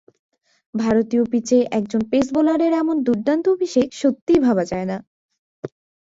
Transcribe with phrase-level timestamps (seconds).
[0.73, 4.97] ভারতীয় পিচে একজন পেস বোলারের এমন দুর্দান্ত অভিষেক সত্যিই ভাবা যায় না।